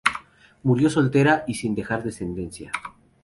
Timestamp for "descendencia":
2.03-2.71